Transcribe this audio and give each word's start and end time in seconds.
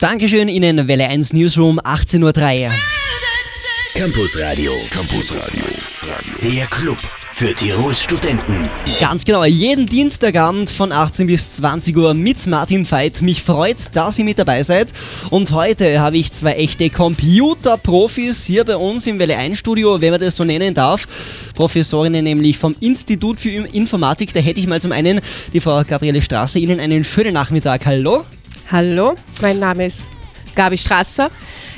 Dankeschön 0.00 0.48
Ihnen, 0.48 0.88
Welle 0.88 1.08
1 1.08 1.34
Newsroom, 1.34 1.78
18.03 1.78 2.64
Uhr. 2.64 2.70
Campus 3.92 4.40
Radio. 4.40 4.72
Campus 4.90 5.36
Radio. 5.36 5.64
Der 6.42 6.66
Club 6.68 6.96
für 7.34 7.54
Tirols 7.54 8.02
Studenten. 8.02 8.62
Ganz 8.98 9.26
genau, 9.26 9.44
jeden 9.44 9.84
Dienstagabend 9.84 10.70
von 10.70 10.90
18 10.90 11.26
bis 11.26 11.50
20 11.50 11.94
Uhr 11.98 12.14
mit 12.14 12.46
Martin 12.46 12.90
Veit. 12.90 13.20
Mich 13.20 13.42
freut, 13.42 13.94
dass 13.94 14.18
ihr 14.18 14.24
mit 14.24 14.38
dabei 14.38 14.62
seid. 14.62 14.90
Und 15.28 15.50
heute 15.52 16.00
habe 16.00 16.16
ich 16.16 16.32
zwei 16.32 16.52
echte 16.52 16.88
Computerprofis 16.88 18.46
hier 18.46 18.64
bei 18.64 18.76
uns 18.76 19.06
im 19.06 19.18
Welle 19.18 19.36
1 19.36 19.58
Studio, 19.58 20.00
wenn 20.00 20.12
man 20.12 20.20
das 20.20 20.36
so 20.36 20.44
nennen 20.44 20.72
darf. 20.72 21.06
Professorinnen 21.54 22.24
nämlich 22.24 22.56
vom 22.56 22.74
Institut 22.80 23.38
für 23.38 23.50
Informatik. 23.50 24.32
Da 24.32 24.40
hätte 24.40 24.60
ich 24.60 24.66
mal 24.66 24.80
zum 24.80 24.92
einen 24.92 25.20
die 25.52 25.60
Frau 25.60 25.84
Gabriele 25.84 26.22
Strasser. 26.22 26.58
Ihnen 26.58 26.80
einen 26.80 27.04
schönen 27.04 27.34
Nachmittag. 27.34 27.84
Hallo. 27.84 28.24
Hallo, 28.72 29.16
mein 29.42 29.58
Name 29.58 29.86
ist 29.86 30.06
Gabi 30.54 30.78
Strasser. 30.78 31.28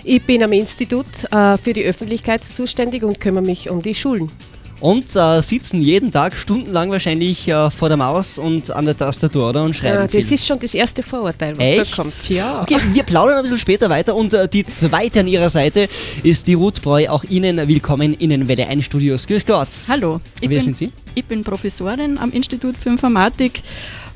Ich 0.04 0.22
bin 0.24 0.42
am 0.42 0.52
Institut 0.52 1.06
äh, 1.30 1.56
für 1.56 1.72
die 1.72 1.84
Öffentlichkeit 1.84 2.44
zuständig 2.44 3.02
und 3.02 3.18
kümmere 3.18 3.42
mich 3.42 3.70
um 3.70 3.80
die 3.80 3.94
Schulen. 3.94 4.30
Und 4.78 5.04
äh, 5.16 5.40
sitzen 5.42 5.80
jeden 5.80 6.12
Tag 6.12 6.34
stundenlang 6.36 6.90
wahrscheinlich 6.90 7.48
äh, 7.48 7.70
vor 7.70 7.88
der 7.88 7.96
Maus 7.96 8.36
und 8.36 8.70
an 8.72 8.84
der 8.84 8.94
Tastatur 8.96 9.48
oder 9.48 9.62
und 9.62 9.74
schreiben. 9.74 9.94
Ja, 9.94 10.02
das 10.02 10.10
viel. 10.10 10.34
ist 10.34 10.44
schon 10.46 10.58
das 10.58 10.74
erste 10.74 11.02
Vorurteil, 11.02 11.56
was 11.56 11.64
Echt? 11.64 11.92
da 11.92 12.02
kommt. 12.02 12.28
Ja. 12.28 12.60
Okay, 12.60 12.78
wir 12.92 13.04
plaudern 13.04 13.36
ein 13.36 13.42
bisschen 13.42 13.58
später 13.58 13.88
weiter 13.88 14.14
und 14.14 14.34
äh, 14.34 14.46
die 14.46 14.64
zweite 14.66 15.20
an 15.20 15.28
ihrer 15.28 15.48
Seite 15.48 15.88
ist 16.24 16.46
die 16.46 16.54
Ruth 16.54 16.82
Breu. 16.82 17.08
Auch 17.08 17.24
Ihnen 17.24 17.56
willkommen 17.68 18.12
in 18.12 18.30
den 18.30 18.48
Welle 18.48 18.66
1 18.66 18.84
Studios. 18.84 19.26
Grüß 19.28 19.46
Gott. 19.46 19.68
Hallo, 19.88 20.20
Wer 20.40 20.48
bin, 20.48 20.60
sind 20.60 20.76
Sie? 20.76 20.90
ich 21.14 21.24
bin 21.24 21.44
Professorin 21.44 22.18
am 22.18 22.32
Institut 22.32 22.76
für 22.76 22.88
Informatik, 22.88 23.62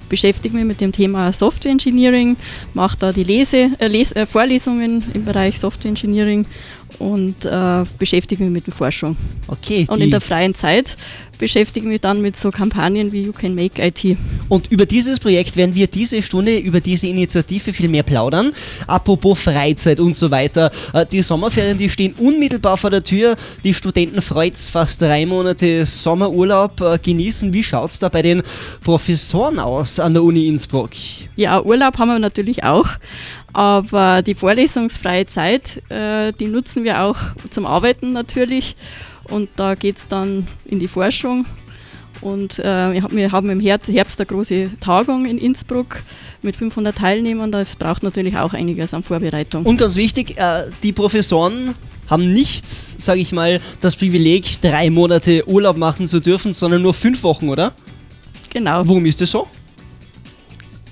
beschäftige 0.08 0.56
mich 0.56 0.64
mit 0.64 0.80
dem 0.80 0.92
Thema 0.92 1.32
Software 1.32 1.72
Engineering, 1.72 2.36
mache 2.74 2.96
da 2.98 3.12
die 3.12 3.24
Lese, 3.24 3.70
äh, 3.78 3.88
Les 3.88 4.12
äh, 4.12 4.26
Vorlesungen 4.26 5.02
im 5.14 5.24
Bereich 5.24 5.58
Software 5.58 5.90
Engineering 5.90 6.46
und 6.98 7.44
äh, 7.44 7.84
beschäftige 7.98 8.42
mich 8.42 8.52
mit 8.52 8.66
der 8.66 8.74
Forschung. 8.74 9.16
Okay, 9.48 9.86
Und 9.88 10.00
in 10.00 10.10
der 10.10 10.20
freien 10.20 10.54
Zeit 10.54 10.96
beschäftige 11.36 11.86
ich 11.86 11.92
mich 11.92 12.00
dann 12.00 12.22
mit 12.22 12.36
so 12.36 12.50
Kampagnen 12.50 13.12
wie 13.12 13.22
You 13.22 13.32
Can 13.32 13.54
Make 13.54 13.82
IT. 13.82 14.16
und 14.48 14.70
über 14.70 14.86
dieses 14.86 15.20
Projekt 15.20 15.56
werden 15.56 15.74
wir 15.74 15.86
diese 15.86 16.22
Stunde, 16.22 16.58
über 16.58 16.80
diese 16.80 17.06
Initiative 17.06 17.72
viel 17.72 17.88
mehr 17.88 18.02
plaudern. 18.02 18.52
Apropos 18.86 19.40
Freizeit 19.40 20.00
und 20.00 20.16
so 20.16 20.30
weiter. 20.30 20.70
Äh, 20.92 21.06
die 21.06 21.22
Sommerferien, 21.22 21.78
die 21.78 21.90
stehen 21.90 22.14
unmittelbar 22.18 22.76
vor 22.76 22.90
der 22.90 23.02
Tür. 23.02 23.36
Die 23.64 23.74
Studenten 23.74 24.20
freut's 24.22 24.68
fast 24.68 25.00
drei 25.00 25.26
Monate 25.26 25.86
Sommerurlaub 25.86 26.80
äh, 26.80 26.98
genießen. 26.98 27.52
Wie 27.52 27.62
schaut's 27.62 27.98
da 27.98 28.08
bei 28.08 28.22
den 28.22 28.42
Professoren 28.82 29.58
aus 29.58 30.00
an 30.00 30.14
der 30.14 30.22
Uni 30.22 30.48
Innsbruck? 30.48 30.90
Ja, 31.36 31.62
Urlaub 31.62 31.98
haben 31.98 32.08
wir 32.08 32.18
natürlich 32.18 32.64
auch, 32.64 32.88
aber 33.56 34.20
die 34.22 34.34
vorlesungsfreie 34.34 35.26
Zeit, 35.26 35.82
äh, 35.90 36.32
die 36.34 36.46
nutzen 36.46 36.84
wir 36.84 37.00
auch 37.02 37.16
zum 37.48 37.64
Arbeiten 37.64 38.12
natürlich. 38.12 38.76
Und 39.24 39.48
da 39.56 39.74
geht 39.74 39.96
es 39.96 40.08
dann 40.08 40.46
in 40.66 40.78
die 40.78 40.88
Forschung. 40.88 41.46
Und 42.20 42.58
äh, 42.58 42.92
wir 42.92 43.32
haben- 43.32 43.48
im 43.50 43.60
Her- 43.60 43.80
Herbst 43.86 44.20
eine 44.20 44.26
große 44.26 44.70
Tagung 44.80 45.24
in 45.24 45.38
Innsbruck 45.38 46.02
mit 46.42 46.56
500 46.56 46.96
Teilnehmern. 46.98 47.50
Das 47.50 47.76
braucht 47.76 48.02
natürlich 48.02 48.36
auch 48.36 48.52
einiges 48.52 48.92
an 48.92 49.02
Vorbereitung. 49.02 49.64
Und 49.64 49.78
ganz 49.78 49.96
wichtig, 49.96 50.36
äh, 50.38 50.64
die 50.82 50.92
Professoren 50.92 51.74
haben 52.10 52.32
nicht, 52.32 52.68
sage 52.68 53.20
ich 53.20 53.32
mal, 53.32 53.60
das 53.80 53.96
Privileg, 53.96 54.60
drei 54.60 54.90
Monate 54.90 55.48
Urlaub 55.48 55.76
machen 55.78 56.06
zu 56.06 56.20
dürfen, 56.20 56.52
sondern 56.52 56.82
nur 56.82 56.92
fünf 56.94 57.22
Wochen, 57.22 57.48
oder? 57.48 57.72
genau, 58.50 58.86
Warum 58.86 59.04
ist 59.06 59.20
das 59.20 59.30
so? 59.30 59.48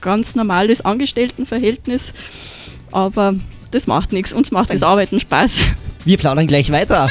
ganz 0.00 0.34
normales 0.34 0.80
Angestelltenverhältnis. 0.82 2.12
Aber 2.94 3.34
das 3.72 3.86
macht 3.88 4.12
nichts. 4.12 4.32
Uns 4.32 4.50
macht 4.52 4.72
das 4.72 4.82
Arbeiten 4.82 5.18
Spaß. 5.18 5.58
Wir 6.04 6.16
plaudern 6.16 6.46
gleich 6.46 6.70
weiter. 6.70 7.08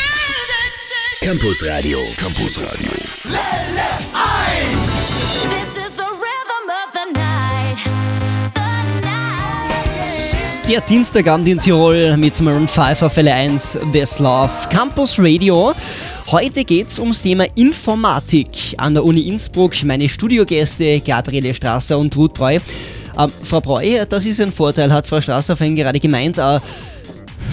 Campus 1.20 1.66
Radio. 1.66 2.00
Campus 2.18 2.58
Radio. 2.62 2.90
This 2.92 3.26
is 5.76 5.94
the 5.96 6.08
rhythm 6.08 6.70
of 6.70 6.94
the 6.94 7.12
night. 7.14 7.78
The 8.56 8.62
night. 9.02 10.70
Der 10.70 10.80
Dienstagabend 10.82 11.50
in 11.50 11.60
Tirol 11.60 12.16
mit 12.16 12.40
Maroon 12.40 12.68
5 12.68 13.02
auf 13.02 13.18
Welle 13.18 13.34
1, 13.34 13.80
This 13.92 14.20
Love. 14.20 14.52
Campus 14.70 15.20
Radio. 15.20 15.74
Heute 16.32 16.64
geht's 16.64 16.98
ums 16.98 17.22
Thema 17.22 17.46
Informatik 17.56 18.48
an 18.78 18.94
der 18.94 19.04
Uni 19.04 19.28
Innsbruck. 19.28 19.84
Meine 19.84 20.08
Studiogäste 20.08 21.02
Gabriele 21.02 21.54
Strasser 21.54 21.98
und 21.98 22.16
Ruth 22.16 22.36
Breu. 22.36 22.60
Ähm, 23.18 23.32
Frau 23.44 23.62
Breu, 23.62 24.06
das 24.08 24.26
ist 24.26 24.42
ein 24.42 24.52
Vorteil, 24.52 24.92
hat 24.92 25.08
Frau 25.08 25.22
Strasser 25.22 25.56
vorhin 25.56 25.76
gerade 25.76 26.00
gemeint. 26.00 26.38
Äh, 26.38 26.60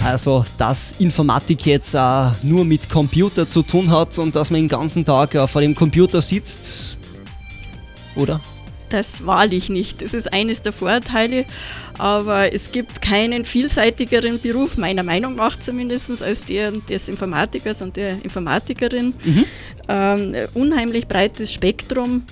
also, 0.03 0.43
dass 0.57 0.95
Informatik 0.99 1.65
jetzt 1.65 1.93
äh, 1.93 2.29
nur 2.43 2.65
mit 2.65 2.89
Computer 2.89 3.47
zu 3.47 3.61
tun 3.61 3.91
hat 3.91 4.17
und 4.17 4.35
dass 4.35 4.49
man 4.49 4.61
den 4.61 4.67
ganzen 4.67 5.05
Tag 5.05 5.35
äh, 5.35 5.45
vor 5.45 5.61
dem 5.61 5.75
Computer 5.75 6.21
sitzt. 6.21 6.97
Oder? 8.15 8.41
Das 8.89 9.25
wahrlich 9.25 9.69
nicht. 9.69 10.01
Das 10.01 10.13
ist 10.13 10.33
eines 10.33 10.63
der 10.63 10.73
Vorteile, 10.73 11.45
aber 11.97 12.51
es 12.51 12.73
gibt 12.73 13.01
keinen 13.01 13.45
vielseitigeren 13.45 14.41
Beruf, 14.41 14.75
meiner 14.75 15.03
Meinung 15.03 15.35
nach 15.35 15.57
zumindest, 15.57 16.21
als 16.21 16.43
der 16.43 16.71
des 16.71 17.07
Informatikers 17.07 17.81
und 17.81 17.95
der 17.95 18.21
Informatikerin. 18.23 19.13
Ähm, 19.87 20.33
äh, 20.33 20.47
unheimlich 20.53 21.07
breites 21.07 21.53
Spektrum. 21.53 22.23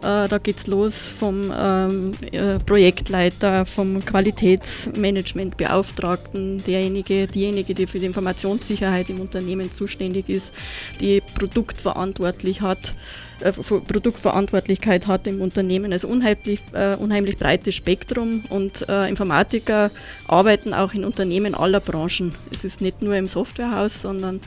Äh, 0.00 0.28
da 0.28 0.38
geht 0.38 0.58
es 0.58 0.68
los 0.68 1.06
vom 1.06 1.52
ähm, 1.56 2.14
äh, 2.30 2.60
Projektleiter, 2.60 3.66
vom 3.66 4.04
Qualitätsmanagementbeauftragten, 4.04 6.62
derjenige, 6.64 7.26
diejenige, 7.26 7.74
die 7.74 7.88
für 7.88 7.98
die 7.98 8.06
Informationssicherheit 8.06 9.10
im 9.10 9.20
Unternehmen 9.20 9.72
zuständig 9.72 10.28
ist, 10.28 10.54
die 11.00 11.20
produktverantwortlich 11.34 12.60
hat, 12.60 12.94
äh, 13.40 13.52
Ver- 13.52 13.80
Produktverantwortlichkeit 13.80 15.08
hat 15.08 15.26
im 15.26 15.42
Unternehmen. 15.42 15.92
Also 15.92 16.06
unheimlich, 16.06 16.60
unheimlich 16.98 17.36
breites 17.36 17.74
Spektrum 17.74 18.44
und 18.50 18.82
Informatiker 18.82 19.90
arbeiten 20.26 20.74
auch 20.74 20.92
in 20.94 21.04
Unternehmen 21.04 21.54
aller 21.54 21.80
Branchen. 21.80 22.34
Es 22.52 22.64
ist 22.64 22.80
nicht 22.80 23.02
nur 23.02 23.16
im 23.16 23.26
Softwarehaus, 23.26 24.02
sondern 24.02 24.40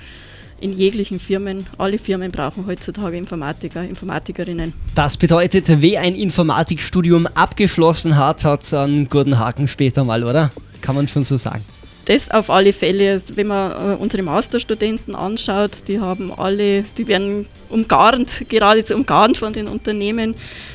in 0.61 0.77
jeglichen 0.77 1.19
Firmen. 1.19 1.65
Alle 1.77 1.97
Firmen 1.97 2.31
brauchen 2.31 2.65
heutzutage 2.67 3.17
Informatiker, 3.17 3.83
Informatikerinnen. 3.83 4.73
Das 4.95 5.17
bedeutet, 5.17 5.65
wer 5.81 6.01
ein 6.01 6.15
Informatikstudium 6.15 7.27
abgeschlossen 7.27 8.17
hat, 8.17 8.43
hat 8.43 8.73
einen 8.73 9.09
guten 9.09 9.39
Haken 9.39 9.67
später 9.67 10.03
mal, 10.03 10.23
oder? 10.23 10.51
Kann 10.81 10.95
man 10.95 11.07
schon 11.07 11.23
so 11.23 11.37
sagen. 11.37 11.63
Das 12.05 12.31
auf 12.31 12.49
alle 12.49 12.73
Fälle, 12.73 13.21
wenn 13.35 13.47
man 13.47 13.71
äh, 13.71 13.95
unsere 13.95 14.23
Masterstudenten 14.23 15.13
anschaut, 15.13 15.87
die 15.87 15.99
haben 15.99 16.33
alle, 16.33 16.83
die 16.97 17.07
werden 17.07 17.45
umgarnt, 17.69 18.45
geradezu 18.49 18.95
umgarnt 18.95 19.37
von 19.37 19.53
den 19.53 19.67
Unternehmen. 19.67 20.33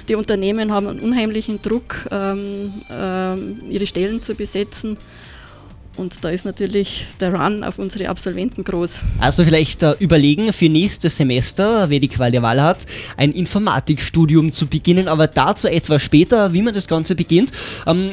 Die 0.08 0.14
Unternehmen 0.14 0.72
haben 0.72 0.86
einen 0.86 1.00
unheimlichen 1.00 1.60
Druck, 1.60 2.06
ähm, 2.12 2.72
ähm, 2.90 3.60
ihre 3.68 3.86
Stellen 3.86 4.22
zu 4.22 4.34
besetzen. 4.34 4.96
Und 5.96 6.16
da 6.22 6.28
ist 6.28 6.44
natürlich 6.44 7.06
der 7.20 7.34
Run 7.34 7.64
auf 7.64 7.78
unsere 7.78 8.08
Absolventen 8.08 8.64
groß. 8.64 9.00
Also 9.18 9.44
vielleicht 9.44 9.82
äh, 9.82 9.94
überlegen 9.98 10.52
für 10.52 10.68
nächstes 10.68 11.16
Semester, 11.16 11.88
wer 11.88 12.00
die 12.00 12.08
Qual 12.08 12.30
der 12.30 12.42
Wahl 12.42 12.62
hat, 12.62 12.84
ein 13.16 13.32
Informatikstudium 13.32 14.52
zu 14.52 14.66
beginnen, 14.66 15.08
aber 15.08 15.26
dazu 15.26 15.68
etwas 15.68 16.02
später, 16.02 16.52
wie 16.52 16.62
man 16.62 16.74
das 16.74 16.86
Ganze 16.86 17.14
beginnt. 17.14 17.50
Ähm, 17.86 18.12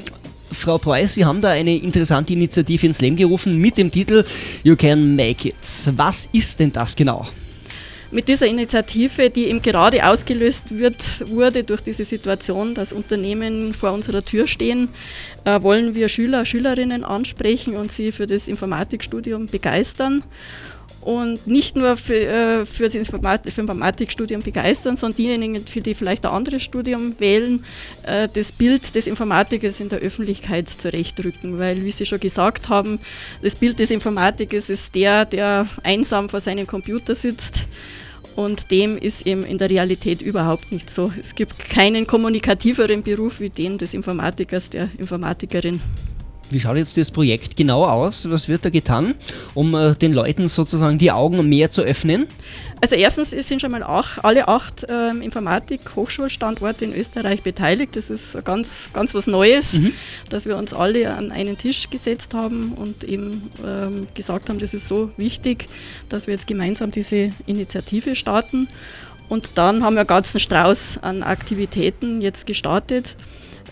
Frau 0.52 0.78
Preuß, 0.78 1.16
Sie 1.16 1.26
haben 1.26 1.42
da 1.42 1.50
eine 1.50 1.76
interessante 1.76 2.34
Initiative 2.34 2.86
ins 2.86 3.02
Leben 3.02 3.16
gerufen 3.16 3.58
mit 3.58 3.78
dem 3.78 3.92
Titel 3.92 4.24
You 4.64 4.76
Can 4.76 5.16
Make 5.16 5.50
It. 5.50 5.56
Was 5.96 6.30
ist 6.32 6.60
denn 6.60 6.72
das 6.72 6.96
genau? 6.96 7.28
Mit 8.14 8.28
dieser 8.28 8.46
Initiative, 8.46 9.32
die 9.32 9.48
eben 9.48 9.64
gerade 9.64 10.08
ausgelöst 10.08 10.78
wird, 10.78 11.28
wurde 11.32 11.64
durch 11.64 11.82
diese 11.82 12.04
Situation, 12.04 12.76
dass 12.76 12.94
Unternehmen 12.94 13.74
vor 13.74 13.92
unserer 13.92 14.24
Tür 14.24 14.46
stehen, 14.46 14.90
äh, 15.46 15.60
wollen 15.64 15.96
wir 15.96 16.08
Schüler, 16.10 16.46
Schülerinnen 16.46 17.04
ansprechen 17.04 17.76
und 17.76 17.92
sie 17.92 18.12
für 18.12 18.28
das 18.28 18.48
Informatikstudium 18.48 19.48
begeistern. 19.48 20.22
Und 21.02 21.48
nicht 21.48 21.76
nur 21.76 21.98
für, 21.98 22.16
äh, 22.16 22.66
für 22.68 22.84
das 22.84 22.94
Informat 22.94 23.52
für 23.52 23.62
Informatikstudium 23.62 24.44
begeistern, 24.44 24.96
sondern 24.96 25.18
diejenigen, 25.18 25.66
für 25.66 25.82
die 25.82 25.96
vielleicht 25.96 26.24
ein 26.24 26.32
anderes 26.32 26.62
Studium 26.62 27.16
wählen, 27.20 27.66
äh, 28.04 28.30
das 28.32 28.52
Bild 28.52 28.94
des 28.94 29.08
Informatikers 29.08 29.80
in 29.80 29.90
der 29.90 30.00
Öffentlichkeit 30.00 30.70
zurechtrücken. 30.70 31.58
Weil, 31.58 31.84
wie 31.84 31.92
Sie 31.92 32.06
schon 32.06 32.20
gesagt 32.20 32.70
haben, 32.70 33.00
das 33.42 33.56
Bild 33.56 33.80
des 33.80 33.90
Informatikers 33.90 34.70
ist 34.70 34.94
der, 34.94 35.26
der 35.26 35.68
einsam 35.82 36.30
vor 36.30 36.42
seinem 36.42 36.68
Computer 36.68 37.16
sitzt. 37.16 37.66
Und 38.36 38.72
dem 38.72 38.98
ist 38.98 39.28
eben 39.28 39.46
in 39.46 39.58
der 39.58 39.70
Realität 39.70 40.22
überhaupt 40.22 40.72
nicht 40.72 40.90
so. 40.90 41.12
Es 41.20 41.36
gibt 41.36 41.60
keinen 41.60 42.08
kommunikativeren 42.08 43.04
Beruf 43.04 43.40
wie 43.40 43.50
den 43.50 43.78
des 43.78 43.94
Informatikers, 43.94 44.70
der 44.70 44.90
Informatikerin. 44.98 45.82
Wie 46.54 46.60
schaut 46.60 46.78
jetzt 46.78 46.98
das 46.98 47.10
Projekt 47.10 47.58
genau 47.58 47.84
aus? 47.86 48.30
Was 48.30 48.48
wird 48.48 48.64
da 48.64 48.70
getan, 48.70 49.16
um 49.56 49.74
äh, 49.74 49.96
den 49.96 50.14
Leuten 50.14 50.48
sozusagen 50.48 51.00
die 51.00 51.12
Augen 51.12 51.50
mehr 51.50 51.72
zu 51.72 51.82
öffnen? 51.82 52.28
Also 52.80 52.96
erstens 52.96 53.32
sind 53.32 53.60
schon 53.60 53.72
mal 53.72 53.82
ach, 53.82 54.20
alle 54.24 54.48
acht 54.48 54.86
ähm, 54.90 55.22
Informatik-Hochschulstandorte 55.22 56.86
in 56.86 56.94
Österreich 56.94 57.42
beteiligt. 57.42 57.96
Das 57.96 58.10
ist 58.10 58.38
ganz, 58.44 58.90
ganz 58.94 59.16
was 59.16 59.26
Neues, 59.26 59.80
dass 60.30 60.46
wir 60.46 60.58
uns 60.58 60.74
alle 60.74 61.16
an 61.16 61.32
einen 61.32 61.58
Tisch 61.58 61.90
gesetzt 61.90 62.34
haben 62.34 62.74
und 62.74 63.04
eben 63.04 63.50
ähm, 63.66 64.08
gesagt 64.14 64.50
haben, 64.50 64.60
das 64.60 64.74
ist 64.74 64.88
so 64.88 65.10
wichtig, 65.18 65.68
dass 66.10 66.28
wir 66.28 66.34
jetzt 66.34 66.46
gemeinsam 66.46 66.92
diese 66.92 67.32
Initiative 67.48 68.16
starten. 68.16 68.68
Und 69.30 69.58
dann 69.58 69.84
haben 69.84 69.96
wir 69.96 70.02
einen 70.02 70.08
ganzen 70.08 70.40
Strauß 70.40 71.00
an 71.02 71.24
Aktivitäten 71.24 72.22
jetzt 72.22 72.46
gestartet, 72.46 73.16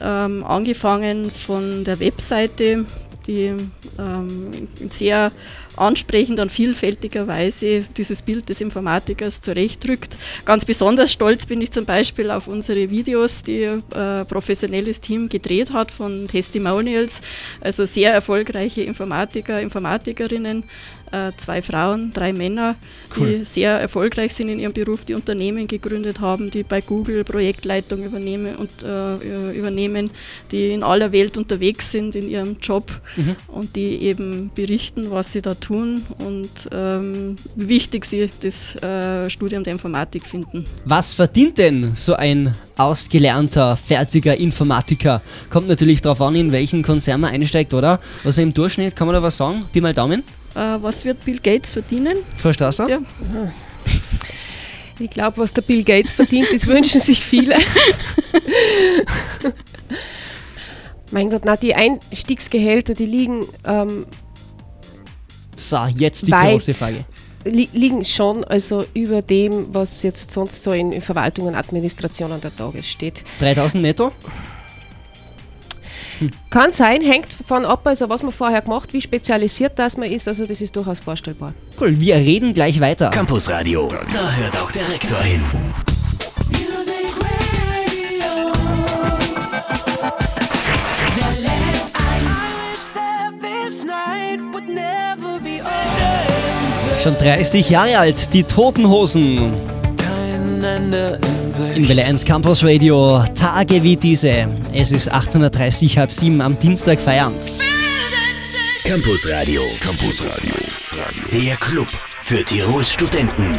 ähm, 0.01 0.43
angefangen 0.43 1.31
von 1.31 1.83
der 1.83 1.99
Webseite, 1.99 2.85
die 3.27 3.53
ähm, 3.99 4.67
sehr 4.89 5.31
ansprechend 5.77 6.39
und 6.39 6.51
vielfältiger 6.51 7.27
Weise 7.27 7.85
dieses 7.95 8.21
Bild 8.21 8.49
des 8.49 8.61
Informatikers 8.61 9.41
zurechtrückt. 9.41 10.17
Ganz 10.45 10.65
besonders 10.65 11.11
stolz 11.11 11.45
bin 11.45 11.61
ich 11.61 11.71
zum 11.71 11.85
Beispiel 11.85 12.29
auf 12.29 12.47
unsere 12.47 12.89
Videos, 12.89 13.43
die 13.43 13.65
ein 13.65 13.83
äh, 13.91 14.25
professionelles 14.25 14.99
Team 14.99 15.29
gedreht 15.29 15.71
hat 15.71 15.91
von 15.91 16.27
Testimonials, 16.27 17.21
also 17.61 17.85
sehr 17.85 18.13
erfolgreiche 18.13 18.81
Informatiker, 18.81 19.61
Informatikerinnen, 19.61 20.63
äh, 21.11 21.31
zwei 21.37 21.61
Frauen, 21.61 22.11
drei 22.13 22.33
Männer, 22.33 22.75
Cool. 23.17 23.39
die 23.39 23.43
sehr 23.43 23.79
erfolgreich 23.79 24.33
sind 24.33 24.49
in 24.49 24.59
ihrem 24.59 24.73
Beruf, 24.73 25.03
die 25.05 25.13
Unternehmen 25.13 25.67
gegründet 25.67 26.19
haben, 26.21 26.49
die 26.51 26.63
bei 26.63 26.81
Google 26.81 27.23
Projektleitung 27.23 28.03
übernehmen, 28.03 28.55
und, 28.55 28.69
äh, 28.83 29.51
übernehmen, 29.57 30.09
die 30.51 30.71
in 30.71 30.83
aller 30.83 31.11
Welt 31.11 31.37
unterwegs 31.37 31.91
sind 31.91 32.15
in 32.15 32.29
ihrem 32.29 32.57
Job 32.61 33.01
und 33.47 33.75
die 33.75 34.01
eben 34.03 34.51
berichten, 34.55 35.11
was 35.11 35.33
sie 35.33 35.41
da 35.41 35.55
tun 35.55 36.03
und 36.19 36.49
ähm, 36.71 37.35
wie 37.55 37.67
wichtig 37.69 38.05
sie 38.05 38.29
das 38.41 38.75
äh, 38.81 39.29
Studium 39.29 39.63
der 39.63 39.73
Informatik 39.73 40.25
finden. 40.25 40.65
Was 40.85 41.13
verdient 41.15 41.57
denn 41.57 41.91
so 41.95 42.13
ein 42.13 42.53
ausgelernter, 42.77 43.75
fertiger 43.77 44.37
Informatiker? 44.37 45.21
Kommt 45.49 45.67
natürlich 45.67 46.01
darauf 46.01 46.21
an, 46.21 46.35
in 46.35 46.51
welchen 46.51 46.83
Konzern 46.83 47.21
man 47.21 47.31
einsteigt, 47.33 47.73
oder? 47.73 47.99
Also 48.23 48.41
im 48.41 48.53
Durchschnitt 48.53 48.95
kann 48.95 49.07
man 49.07 49.15
da 49.15 49.23
was 49.23 49.37
sagen? 49.37 49.63
Pi 49.71 49.81
mal 49.81 49.93
Daumen, 49.93 50.23
was 50.53 51.05
wird 51.05 51.23
Bill 51.25 51.39
Gates 51.39 51.71
verdienen? 51.73 52.17
Frau 52.37 52.51
Strasser? 52.53 52.87
Ja. 52.89 52.99
Ich 54.99 55.09
glaube, 55.09 55.37
was 55.37 55.53
der 55.53 55.61
Bill 55.63 55.83
Gates 55.83 56.13
verdient, 56.13 56.47
das 56.53 56.67
wünschen 56.67 57.01
sich 57.01 57.23
viele. 57.23 57.55
mein 61.11 61.29
Gott, 61.29 61.41
na, 61.45 61.55
die 61.57 61.73
Einstiegsgehälter, 61.75 62.93
die 62.93 63.05
liegen, 63.05 63.45
ähm, 63.65 64.05
So, 65.57 65.77
jetzt 65.95 66.27
die 66.27 66.31
Weit. 66.31 66.51
große 66.51 66.73
Frage. 66.73 67.05
li 67.45 67.67
liegen 67.73 68.05
schon 68.05 68.43
also 68.43 68.85
über 68.93 69.21
dem, 69.21 69.73
was 69.73 70.03
jetzt 70.03 70.31
sonst 70.31 70.61
so 70.63 70.71
in, 70.71 70.91
in 70.91 71.01
Verwaltung 71.01 71.47
und 71.47 71.55
Administration 71.55 72.31
an 72.31 72.41
der 72.41 72.55
Tages 72.55 72.87
steht. 72.87 73.23
3000 73.39 73.81
netto? 73.81 74.11
Kann 76.49 76.71
sein, 76.71 77.01
hängt 77.01 77.39
davon 77.39 77.65
ab, 77.65 77.81
also 77.85 78.09
was 78.09 78.23
man 78.23 78.31
vorher 78.31 78.61
gemacht, 78.61 78.93
wie 78.93 79.01
spezialisiert 79.01 79.77
das 79.77 79.97
man 79.97 80.09
ist, 80.11 80.27
also 80.27 80.45
das 80.45 80.61
ist 80.61 80.75
durchaus 80.75 80.99
vorstellbar. 80.99 81.53
Cool, 81.79 81.99
wir 81.99 82.15
reden 82.15 82.53
gleich 82.53 82.79
weiter. 82.79 83.09
Campus 83.09 83.49
Radio, 83.49 83.87
da 84.13 84.31
hört 84.31 84.57
auch 84.61 84.71
der 84.71 84.87
Rektor 84.89 85.19
hin. 85.19 85.41
Schon 97.01 97.17
30 97.17 97.69
Jahre 97.71 97.97
alt, 97.97 98.31
die 98.31 98.43
Toten 98.43 98.87
Hosen. 98.87 99.70
In 100.61 101.89
Welle 101.89 102.05
1 102.05 102.23
Campus 102.23 102.63
Radio, 102.63 103.23
Tage 103.33 103.81
wie 103.81 103.95
diese. 103.95 104.47
Es 104.71 104.91
ist 104.91 105.11
18.30 105.11 105.97
halb 105.97 106.11
sieben 106.11 106.39
am 106.39 106.59
Dienstag 106.59 107.01
feierns. 107.01 107.61
Campus 108.83 109.27
Radio, 109.27 109.63
Campus 109.79 110.23
Radio, 110.23 110.53
der 111.33 111.55
Club 111.55 111.87
für 112.23 112.45
Tirols 112.45 112.91
Studenten. 112.91 113.51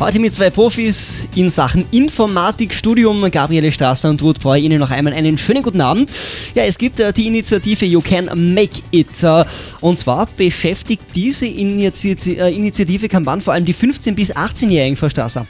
Heute 0.00 0.18
mit 0.18 0.34
zwei 0.34 0.50
Profis 0.50 1.28
in 1.36 1.48
Sachen 1.50 1.86
Informatikstudium, 1.92 3.30
Gabriele 3.30 3.70
Strasser 3.70 4.10
und 4.10 4.20
Ruth 4.20 4.40
Breu. 4.40 4.58
Ihnen 4.58 4.80
noch 4.80 4.90
einmal 4.90 5.12
einen 5.12 5.38
schönen 5.38 5.62
guten 5.62 5.80
Abend. 5.80 6.10
Ja, 6.56 6.64
es 6.64 6.76
gibt 6.76 6.98
äh, 6.98 7.12
die 7.12 7.28
Initiative 7.28 7.84
You 7.84 8.00
Can 8.00 8.30
Make 8.34 8.80
It. 8.90 9.22
Äh, 9.22 9.44
und 9.80 9.96
zwar 9.96 10.26
beschäftigt 10.36 11.02
diese 11.14 11.46
äh, 11.46 12.52
Initiative 12.52 13.08
Kanban 13.08 13.40
vor 13.40 13.52
allem 13.52 13.64
die 13.64 13.74
15- 13.74 14.14
bis 14.14 14.34
18-Jährigen, 14.34 14.96
Frau 14.96 15.08
Strasser. 15.08 15.46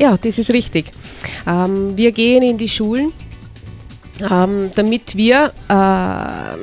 Ja, 0.00 0.16
das 0.16 0.38
ist 0.38 0.48
richtig. 0.50 0.86
Ähm, 1.46 1.94
wir 1.94 2.10
gehen 2.12 2.42
in 2.42 2.56
die 2.56 2.70
Schulen, 2.70 3.12
ähm, 4.30 4.70
damit 4.74 5.14
wir 5.14 5.52
äh, 5.68 6.56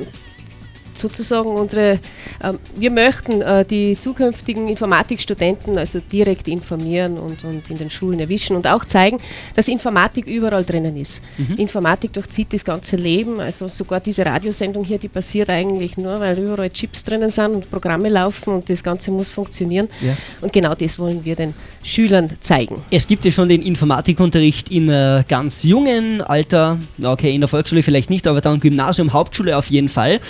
sozusagen 0.98 1.48
unsere, 1.48 2.00
ähm, 2.42 2.58
wir 2.76 2.90
möchten 2.90 3.40
äh, 3.42 3.64
die 3.64 3.98
zukünftigen 3.98 4.68
Informatikstudenten 4.68 5.78
also 5.78 6.00
direkt 6.00 6.48
informieren 6.48 7.18
und, 7.18 7.44
und 7.44 7.68
in 7.70 7.78
den 7.78 7.90
Schulen 7.90 8.20
erwischen 8.20 8.56
und 8.56 8.66
auch 8.66 8.84
zeigen, 8.84 9.18
dass 9.54 9.68
Informatik 9.68 10.26
überall 10.26 10.64
drinnen 10.64 10.96
ist. 10.96 11.22
Informatik 11.56 12.12
durchzieht 12.12 12.52
das 12.52 12.64
ganze 12.64 12.96
Leben, 12.96 13.40
also 13.40 13.68
sogar 13.68 14.00
diese 14.00 14.24
Radiosendung 14.24 14.84
hier, 14.84 14.98
die 14.98 15.08
passiert 15.08 15.50
eigentlich 15.50 15.96
nur, 15.96 16.20
weil 16.20 16.38
überall 16.38 16.70
Chips 16.70 17.04
drinnen 17.04 17.30
sind 17.30 17.54
und 17.54 17.70
Programme 17.70 18.08
laufen 18.08 18.54
und 18.54 18.68
das 18.68 18.82
Ganze 18.82 19.10
muss 19.10 19.28
funktionieren. 19.28 19.88
Ja. 20.00 20.16
Und 20.40 20.52
genau 20.52 20.74
das 20.74 20.98
wollen 20.98 21.24
wir 21.24 21.36
den 21.36 21.54
Schülern 21.82 22.30
zeigen. 22.40 22.82
Es 22.90 23.06
gibt 23.06 23.24
ja 23.24 23.30
schon 23.30 23.48
den 23.48 23.62
Informatikunterricht 23.62 24.70
in 24.70 24.88
äh, 24.88 25.24
ganz 25.26 25.62
jungen 25.62 26.20
Alter. 26.20 26.78
Okay, 27.02 27.34
in 27.34 27.40
der 27.40 27.48
Volksschule 27.48 27.82
vielleicht 27.82 28.10
nicht, 28.10 28.26
aber 28.26 28.40
dann 28.40 28.60
Gymnasium, 28.60 29.12
Hauptschule 29.12 29.56
auf 29.56 29.68
jeden 29.70 29.88
Fall. 29.88 30.20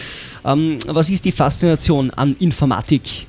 Ähm, 0.44 0.78
was 0.86 1.10
ist 1.10 1.24
die 1.24 1.32
Faszination 1.32 2.10
an 2.10 2.36
Informatik? 2.38 3.26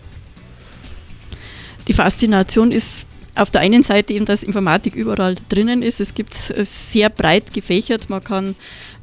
Die 1.88 1.94
Faszination 1.94 2.71
ist 2.71 3.06
auf 3.35 3.51
der 3.51 3.61
einen 3.61 3.83
Seite 3.83 4.13
eben, 4.13 4.25
dass 4.25 4.44
Informatik 4.44 4.95
überall 4.95 5.35
drinnen 5.50 5.81
ist. 5.81 6.01
Es 6.01 6.13
gibt 6.13 6.35
es 6.50 6.91
sehr 6.91 7.09
breit 7.09 7.53
gefächert. 7.53 8.09
Man 8.09 8.23
kann 8.23 8.56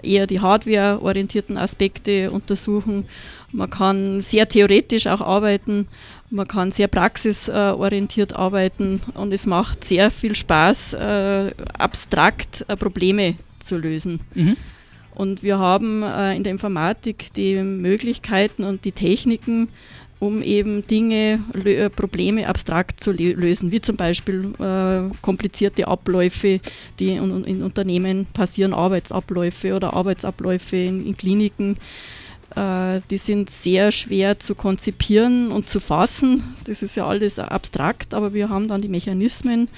eher 0.02 0.26
die 0.26 0.40
hardwareorientierten 0.40 1.56
Aspekte 1.56 2.30
untersuchen. 2.30 3.06
Man 3.52 3.70
kann 3.70 4.22
sehr 4.22 4.48
theoretisch 4.48 5.06
auch 5.06 5.20
arbeiten. 5.20 5.88
Man 6.30 6.46
kann 6.46 6.72
sehr 6.72 6.88
praxisorientiert 6.88 8.36
arbeiten. 8.36 9.00
Und 9.14 9.32
es 9.32 9.46
macht 9.46 9.84
sehr 9.84 10.10
viel 10.10 10.36
Spaß, 10.36 10.94
äh, 10.94 11.52
abstrakt 11.78 12.64
äh, 12.68 12.76
Probleme 12.76 13.36
zu 13.58 13.78
lösen. 13.78 14.20
Mhm. 14.34 14.56
Und 15.16 15.42
wir 15.42 15.58
haben 15.58 16.02
äh, 16.02 16.36
in 16.36 16.44
der 16.44 16.52
Informatik 16.52 17.32
die 17.34 17.54
Möglichkeiten 17.62 18.64
und 18.64 18.84
die 18.84 18.92
Techniken, 18.92 19.68
um 20.18 20.42
eben 20.42 20.86
Dinge, 20.86 21.40
äh, 21.64 21.88
Probleme 21.88 22.46
abstrakt 22.46 23.00
zu 23.00 23.12
lö- 23.12 23.34
lösen, 23.34 23.72
wie 23.72 23.80
zum 23.80 23.96
Beispiel 23.96 24.52
äh, 24.58 25.10
komplizierte 25.22 25.88
Abläufe, 25.88 26.60
die 27.00 27.12
in, 27.12 27.62
Unternehmen 27.62 28.26
passieren, 28.34 28.74
Arbeitsabläufe 28.74 29.74
oder 29.74 29.94
Arbeitsabläufe 29.94 30.76
in, 30.76 31.06
in 31.06 31.16
Kliniken. 31.16 31.78
Die 33.10 33.16
sind 33.16 33.50
sehr 33.50 33.90
schwer 33.90 34.38
zu 34.38 34.54
konzipieren 34.54 35.50
und 35.50 35.68
zu 35.68 35.78
fassen. 35.78 36.42
Das 36.64 36.80
ist 36.80 36.96
ja 36.96 37.04
alles 37.04 37.38
abstrakt, 37.38 38.14
aber 38.14 38.32
wir 38.32 38.48
haben 38.48 38.68
dann 38.68 38.80
die 38.80 38.88
Mechanismen, 38.88 39.68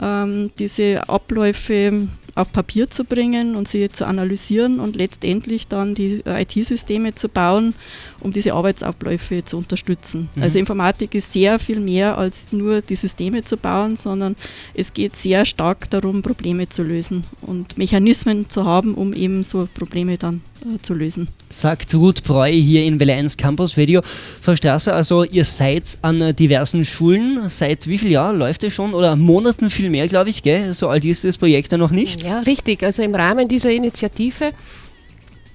ähm, 0.00 0.50
diese 0.58 1.08
Abläufe 1.08 2.08
auf 2.36 2.52
Papier 2.52 2.88
zu 2.90 3.04
bringen 3.04 3.56
und 3.56 3.66
sie 3.66 3.88
zu 3.90 4.06
analysieren 4.06 4.78
und 4.78 4.94
letztendlich 4.94 5.68
dann 5.68 5.94
die 5.94 6.22
äh, 6.26 6.42
IT-Systeme 6.42 7.14
zu 7.14 7.28
bauen, 7.28 7.74
um 8.20 8.32
diese 8.32 8.52
Arbeitsabläufe 8.52 9.44
zu 9.44 9.56
unterstützen. 9.56 10.28
Also 10.40 10.58
Informatik 10.58 11.14
ist 11.14 11.32
sehr 11.32 11.58
viel 11.58 11.80
mehr 11.80 12.18
als 12.18 12.52
nur 12.52 12.82
die 12.82 12.94
Systeme 12.94 13.42
zu 13.42 13.56
bauen, 13.56 13.96
sondern 13.96 14.36
es 14.74 14.92
geht 14.92 15.16
sehr 15.16 15.46
stark 15.46 15.88
darum, 15.90 16.22
Probleme 16.22 16.68
zu 16.68 16.82
lösen 16.82 17.24
und 17.40 17.78
Mechanismen 17.78 18.48
zu 18.50 18.66
haben, 18.66 18.94
um 18.94 19.14
eben 19.14 19.42
so 19.42 19.66
Probleme 19.74 20.18
dann 20.18 20.42
äh, 20.60 20.80
zu 20.82 20.94
lösen. 20.94 21.28
Sagt 21.48 21.94
Ruth 21.94 22.22
Breu 22.24 22.50
hier 22.50 22.84
in 22.84 22.98
Welle 22.98 23.14
1 23.14 23.36
Campus 23.36 23.78
Radio. 23.78 24.02
Frau 24.40 24.56
Strasser, 24.56 24.94
also 24.94 25.24
ihr 25.24 25.44
seid 25.44 25.98
an 26.02 26.20
äh, 26.20 26.34
diversen 26.34 26.84
Schulen. 26.84 27.48
Seit 27.48 27.86
wie 27.86 27.98
viel 27.98 28.10
Jahren 28.10 28.38
läuft 28.38 28.64
es 28.64 28.74
schon? 28.74 28.92
Oder 28.94 29.16
Monaten 29.16 29.70
viel 29.70 29.90
mehr, 29.90 30.08
glaube 30.08 30.30
ich, 30.30 30.42
gell? 30.42 30.74
So 30.74 30.88
alt 30.88 31.04
ist 31.04 31.24
das 31.24 31.38
Projekt 31.38 31.72
ja 31.72 31.78
noch 31.78 31.90
nicht. 31.90 32.25
Ja, 32.28 32.40
richtig. 32.40 32.82
Also 32.82 33.02
im 33.02 33.14
Rahmen 33.14 33.48
dieser 33.48 33.70
Initiative 33.70 34.52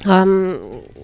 ähm, 0.05 0.55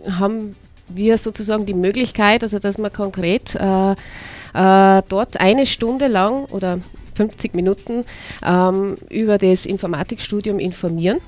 haben 0.10 0.56
wir 0.88 1.18
sozusagen 1.18 1.66
die 1.66 1.74
Möglichkeit, 1.74 2.44
also 2.44 2.60
dass 2.60 2.78
man 2.78 2.92
konkret 2.94 3.56
äh, 3.56 3.92
äh, 3.92 5.04
dort 5.10 5.40
eine 5.40 5.66
Stunde 5.66 6.08
lang 6.08 6.46
oder 6.46 6.80
50 7.16 7.54
Minuten 7.56 8.06
ähm, 8.46 8.96
über 9.10 9.38
das 9.38 9.66
Informatikstudium 9.66 10.60
informieren. 10.60 11.20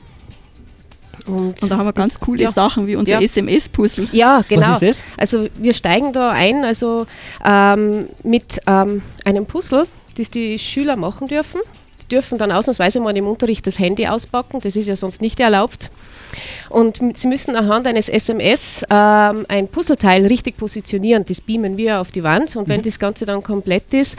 Und, 1.26 1.62
Und 1.62 1.70
da 1.70 1.78
haben 1.78 1.86
wir 1.86 1.94
ganz 1.94 2.20
coole 2.20 2.44
ja. 2.44 2.52
Sachen 2.52 2.88
wie 2.88 2.96
unser 2.96 3.14
Ja. 3.14 3.22
SMS-Puzzle. 3.22 4.08
Ja, 4.12 4.44
genau. 4.48 4.72
ist 4.72 4.82
das? 4.82 5.04
Also 5.18 5.48
wir 5.58 5.74
steigen 5.74 6.14
da 6.14 6.32
ein, 6.32 6.64
also 6.64 7.08
ähm, 7.44 8.08
mit 8.24 8.62
ähm, 8.66 9.02
einem 9.26 9.46
Puzzle, 9.46 9.86
das 10.18 10.30
die 10.32 10.58
Schüler 10.58 10.96
machen 10.96 11.28
dürfen. 11.28 11.62
Dürfen 12.12 12.38
dann 12.38 12.52
ausnahmsweise 12.52 13.00
mal 13.00 13.16
im 13.16 13.28
Unterricht 13.28 13.66
das 13.68 13.80
Handy 13.80 14.08
auspacken, 14.08 14.60
das 14.62 14.76
ist 14.76 14.88
ja 14.88 14.96
sonst 14.96 15.22
nicht 15.22 15.40
erlaubt. 15.40 15.90
Und 16.70 17.00
sie 17.16 17.28
müssen 17.28 17.56
anhand 17.56 17.88
eines 17.88 18.10
SMS 18.10 18.84
ähm, 18.90 19.46
ein 19.48 19.68
Puzzleteil 19.68 20.26
richtig 20.28 20.58
positionieren. 20.58 21.26
Das 21.26 21.42
beamen 21.42 21.78
wir 21.78 22.00
auf 22.00 22.12
die 22.12 22.24
Wand 22.24 22.56
und 22.56 22.68
wenn 22.68 22.82
das 22.82 23.00
Ganze 23.00 23.26
dann 23.26 23.42
komplett 23.42 23.94
ist, 23.94 24.18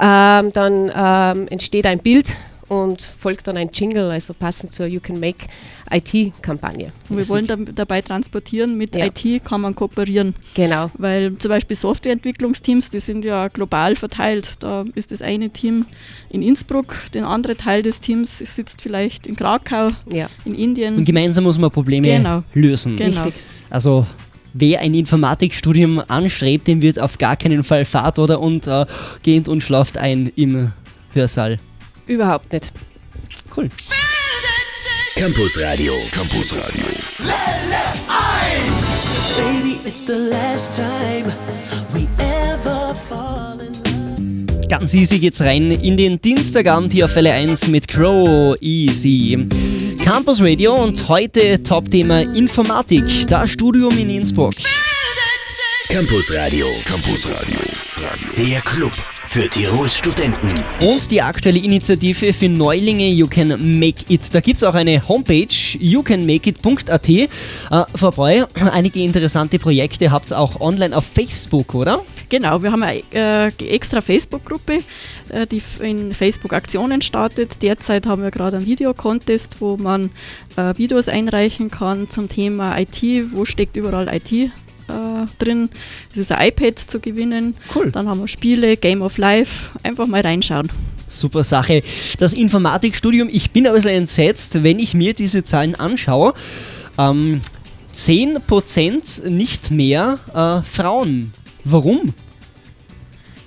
ähm, 0.00 0.52
dann 0.52 0.90
ähm, 0.94 1.48
entsteht 1.48 1.86
ein 1.86 1.98
Bild 1.98 2.28
und 2.68 3.02
folgt 3.02 3.48
dann 3.48 3.56
ein 3.56 3.70
Jingle, 3.72 4.10
also 4.10 4.32
passend 4.32 4.72
zur 4.72 4.86
You 4.86 5.00
Can 5.00 5.18
Make 5.18 5.46
IT-Kampagne. 5.92 6.88
Und 7.08 7.16
wir 7.16 7.28
wollen 7.28 7.46
dam- 7.46 7.74
dabei 7.74 8.00
transportieren, 8.02 8.76
mit 8.76 8.94
Ja. 8.94 9.06
IT 9.06 9.44
kann 9.44 9.60
man 9.60 9.74
kooperieren. 9.74 10.34
Genau. 10.54 10.90
Weil 10.94 11.36
zum 11.38 11.48
Beispiel 11.48 11.76
Softwareentwicklungsteams, 11.76 12.90
die 12.90 13.00
sind 13.00 13.24
ja 13.24 13.48
global 13.48 13.96
verteilt. 13.96 14.52
Da 14.60 14.84
ist 14.94 15.10
das 15.12 15.22
eine 15.22 15.50
Team 15.50 15.86
in 16.30 16.42
Innsbruck, 16.42 16.94
der 17.12 17.26
andere 17.26 17.56
Teil 17.56 17.82
des 17.82 18.00
Teams 18.00 18.38
sitzt 18.38 18.80
vielleicht 18.82 19.26
in 19.26 19.36
Krakau, 19.36 19.88
Ja. 20.12 20.28
in 20.44 20.54
Indien. 20.54 20.96
Und 20.96 21.04
gemeinsam 21.04 21.44
muss 21.44 21.58
man 21.58 21.70
Probleme 21.70 22.08
Genau. 22.08 22.42
lösen. 22.54 22.96
Genau. 22.96 23.24
Richtig. 23.24 23.42
Also 23.68 24.06
wer 24.52 24.80
ein 24.80 24.94
Informatikstudium 24.94 26.02
anstrebt, 26.08 26.66
dem 26.68 26.82
wird 26.82 27.00
auf 27.00 27.18
gar 27.18 27.36
keinen 27.36 27.62
Fall 27.64 27.84
Fahrt 27.84 28.18
oder 28.18 28.40
und 28.40 28.66
äh, 28.66 28.84
gehend 29.22 29.48
und 29.48 29.62
schlaft 29.62 29.96
ein 29.98 30.32
im 30.36 30.72
Hörsaal. 31.14 31.58
Überhaupt 32.06 32.52
nicht. 32.52 32.72
Cool. 33.56 33.68
Campus 35.16 35.58
Radio. 35.60 35.92
Campus 36.12 36.52
Radio. 36.54 36.86
Baby, 39.36 39.80
it's 39.84 40.04
the 40.04 40.16
last 40.16 40.76
time 40.76 41.32
we 41.92 42.08
ever 42.18 42.94
fall 42.94 43.58
in 43.60 43.72
love. 43.74 44.68
Ganz 44.68 44.94
easy 44.94 45.18
geht's 45.18 45.40
rein 45.40 45.72
in 45.72 45.96
den 45.96 46.20
Dienstagabend 46.20 46.92
hier 46.92 47.06
auf 47.06 47.16
Welle 47.16 47.32
1 47.32 47.66
mit 47.68 47.88
Crow 47.88 48.54
Easy. 48.60 49.46
Campus 50.04 50.40
Radio 50.40 50.74
und 50.74 51.08
heute 51.08 51.60
Top-Thema 51.62 52.20
Informatik, 52.36 53.26
das 53.26 53.50
Studium 53.50 53.98
in 53.98 54.10
Innsbruck. 54.10 54.54
Campus 55.88 56.32
Radio. 56.32 56.66
Campus 56.84 57.28
Radio. 57.28 57.58
Der 58.36 58.60
Club 58.60 58.92
für 59.30 59.48
Tirols 59.48 59.96
Studenten. 59.96 60.48
Und 60.82 61.08
die 61.08 61.22
aktuelle 61.22 61.60
Initiative 61.60 62.32
für 62.32 62.48
Neulinge 62.48 63.08
You 63.10 63.28
Can 63.28 63.78
Make 63.78 64.06
It. 64.08 64.34
Da 64.34 64.40
gibt's 64.40 64.64
auch 64.64 64.74
eine 64.74 65.06
Homepage, 65.06 65.46
youcanmakeit.at. 65.78 67.08
Äh, 67.08 67.28
Frau 67.94 68.10
Breu, 68.10 68.44
einige 68.72 68.98
interessante 68.98 69.60
Projekte 69.60 70.10
habt 70.10 70.32
ihr 70.32 70.38
auch 70.38 70.60
online 70.60 70.96
auf 70.96 71.04
Facebook, 71.04 71.76
oder? 71.76 72.02
Genau, 72.28 72.60
wir 72.60 72.72
haben 72.72 72.82
eine 72.82 73.02
äh, 73.12 73.52
extra 73.68 74.00
Facebook-Gruppe, 74.00 74.80
äh, 75.28 75.46
die 75.46 75.62
in 75.80 76.12
Facebook 76.12 76.52
Aktionen 76.52 77.00
startet. 77.00 77.62
Derzeit 77.62 78.08
haben 78.08 78.24
wir 78.24 78.32
gerade 78.32 78.56
einen 78.56 78.66
Videocontest, 78.66 79.60
wo 79.60 79.76
man 79.76 80.10
äh, 80.56 80.76
Videos 80.76 81.06
einreichen 81.06 81.70
kann 81.70 82.10
zum 82.10 82.28
Thema 82.28 82.76
IT, 82.80 83.00
wo 83.32 83.44
steckt 83.44 83.76
überall 83.76 84.12
IT 84.12 84.50
äh, 85.24 85.44
drin. 85.44 85.68
Es 86.12 86.18
ist 86.18 86.32
ein 86.32 86.48
iPad 86.48 86.78
zu 86.78 87.00
gewinnen. 87.00 87.54
Cool. 87.74 87.90
Dann 87.90 88.08
haben 88.08 88.20
wir 88.20 88.28
Spiele, 88.28 88.76
Game 88.76 89.02
of 89.02 89.18
Life. 89.18 89.70
Einfach 89.82 90.06
mal 90.06 90.20
reinschauen. 90.20 90.70
Super 91.06 91.44
Sache. 91.44 91.82
Das 92.18 92.32
Informatikstudium, 92.32 93.28
ich 93.30 93.50
bin 93.50 93.66
ein 93.66 93.74
bisschen 93.74 93.90
entsetzt, 93.90 94.62
wenn 94.62 94.78
ich 94.78 94.94
mir 94.94 95.14
diese 95.14 95.42
Zahlen 95.42 95.74
anschaue. 95.74 96.34
Ähm, 96.98 97.40
10% 97.92 99.28
nicht 99.28 99.70
mehr 99.70 100.18
äh, 100.34 100.62
Frauen. 100.64 101.32
Warum? 101.64 102.14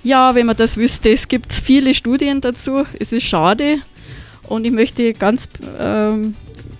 Ja, 0.02 0.34
wenn 0.34 0.46
man 0.46 0.56
das 0.56 0.76
wüsste, 0.76 1.10
es 1.10 1.28
gibt 1.28 1.52
viele 1.52 1.94
Studien 1.94 2.40
dazu. 2.40 2.84
Es 3.00 3.12
ist 3.12 3.24
schade 3.24 3.78
und 4.48 4.66
ich 4.66 4.72
möchte 4.72 5.14
ganz, 5.14 5.48
ähm, 5.78 6.34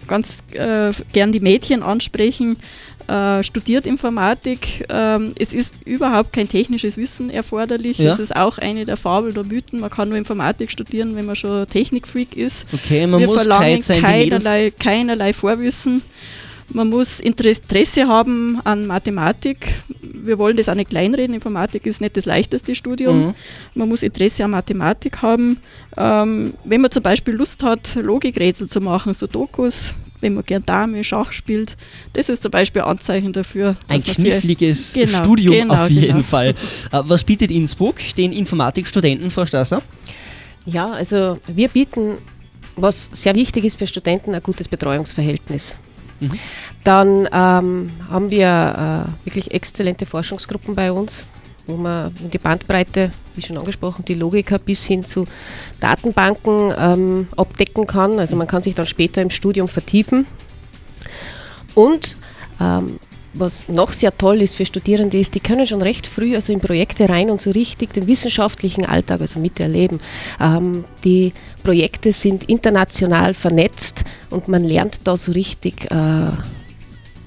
ganz 0.07 0.41
äh, 0.53 0.93
gern 1.13 1.33
die 1.33 1.41
Mädchen 1.41 1.83
ansprechen. 1.83 2.59
Äh, 3.07 3.43
studiert 3.43 3.87
Informatik. 3.87 4.87
Ähm, 4.89 5.35
es 5.39 5.53
ist 5.53 5.75
überhaupt 5.85 6.33
kein 6.33 6.49
technisches 6.49 6.97
Wissen 6.97 7.29
erforderlich. 7.29 7.99
Ja. 7.99 8.13
Es 8.13 8.19
ist 8.19 8.35
auch 8.35 8.57
eine 8.57 8.87
der 8.87 8.97
Fabel 8.97 9.35
der 9.35 9.45
Mythen. 9.45 9.81
Man 9.81 9.91
kann 9.91 10.09
nur 10.09 10.17
Informatik 10.17 10.71
studieren, 10.71 11.15
wenn 11.15 11.27
man 11.27 11.37
schon 11.37 11.67
Technikfreak 11.67 12.35
ist. 12.35 12.67
Okay, 12.73 13.07
man 13.07 13.21
Wir 13.21 13.27
muss 13.27 13.43
verlangen 13.43 13.83
sein, 13.83 14.01
keinerlei, 14.01 14.71
keinerlei 14.71 15.35
Vorwissen. 15.35 16.01
Man 16.73 16.89
muss 16.89 17.21
Interesse 17.21 18.09
haben 18.09 18.59
an 18.65 18.87
Mathematik. 18.87 19.75
Wir 20.01 20.39
wollen 20.39 20.57
das 20.57 20.71
auch 20.71 20.75
nicht 20.75 20.89
kleinreden. 20.89 21.35
Informatik 21.35 21.85
ist 21.85 22.01
nicht 22.01 22.17
das 22.17 22.25
leichteste 22.25 22.75
Studium. 22.75 23.27
Mhm. 23.27 23.35
Man 23.75 23.89
muss 23.91 24.03
Interesse 24.03 24.45
an 24.45 24.53
Mathematik 24.53 25.21
haben. 25.21 25.59
Ähm, 25.99 26.55
wenn 26.65 26.81
man 26.81 26.91
zum 26.91 27.03
Beispiel 27.03 27.35
Lust 27.35 27.63
hat, 27.63 27.97
Logikrätsel 27.97 28.67
zu 28.69 28.81
machen, 28.81 29.13
so 29.13 29.27
Dokus, 29.27 29.95
wenn 30.25 30.35
man 30.35 30.45
gern 30.45 30.65
Dame, 30.65 31.05
Schach 31.05 31.33
spielt, 31.33 31.77
das 32.15 32.31
ist 32.31 32.43
zum 32.43 32.51
Beispiel 32.51 32.81
ein 32.81 32.89
Anzeichen 32.89 33.35
dafür. 33.35 33.77
Ein 33.89 34.03
kniffliges 34.03 34.95
Genau, 34.95 35.19
Studium 35.19 35.55
genau, 35.55 35.75
auf 35.75 35.91
jeden 35.91 36.09
genau. 36.09 36.23
Fall. 36.23 36.55
Äh, 36.93 37.03
was 37.05 37.25
bietet 37.25 37.51
Innsbruck 37.51 37.97
den 38.17 38.33
Informatikstudenten, 38.33 39.31
Frau 39.31 39.45
Stasser? 39.47 39.83
Ja, 40.65 40.93
also 40.93 41.39
wir 41.47 41.69
bieten, 41.69 42.17
was 42.77 43.11
sehr 43.13 43.35
wichtig 43.35 43.65
ist 43.65 43.79
für 43.79 43.87
Studenten, 43.87 44.35
ein 44.35 44.43
gutes 44.43 44.69
Betreuungsverhältnis. 44.69 45.77
Dann 46.85 47.29
ähm, 47.33 47.91
haben 48.11 48.31
wir 48.31 49.07
äh, 49.23 49.27
wirklich 49.27 49.51
exzellente 49.51 50.07
Forschungsgruppen 50.07 50.75
bei 50.75 50.91
uns, 50.91 51.25
wo 51.67 51.77
man 51.77 52.15
die 52.33 52.39
Bandbreite, 52.39 53.11
wie 53.37 53.43
schon 53.43 53.59
angesprochen, 53.59 54.05
die 54.05 54.15
Logiker 54.15 54.59
bis 54.59 54.85
hin 54.85 55.05
zu 55.05 55.27
Datenbanken 55.81 56.73
ähm, 56.79 57.29
abdecken 57.37 57.87
kann. 57.87 58.19
Also 58.19 58.37
man 58.37 58.47
kann 58.47 58.63
sich 58.63 58.75
dann 58.75 58.87
später 58.87 59.23
im 59.23 59.31
Studium 59.31 59.69
vertiefen. 59.69 60.27
Und 61.75 62.17
ähm, 62.61 62.99
was 63.35 63.69
noch 63.69 63.93
sehr 63.93 64.17
toll 64.17 64.43
ist 64.43 64.55
für 64.55 64.65
Studierende 64.65 65.19
ist, 65.19 65.35
die 65.35 65.41
können 65.41 65.67
schon 65.67 65.83
recht 65.83 66.07
früh 66.07 66.35
also 66.37 66.53
in 66.53 66.61
Projekte 66.61 67.09
rein 67.09 67.31
und 67.31 67.41
so 67.41 67.51
richtig 67.51 67.93
den 67.93 68.07
wissenschaftlichen 68.07 68.87
Alltag 68.87 69.21
also 69.21 69.41
miterleben. 69.41 70.01
Ähm, 70.41 70.85
die 71.03 71.33
Projekte 71.63 72.13
sind 72.13 72.45
international 72.45 73.35
vernetzt 73.35 74.05
und 74.31 74.49
man 74.49 74.63
lernt 74.65 75.01
da 75.05 75.17
so 75.17 75.33
richtig 75.33 75.91
äh, 75.91 76.31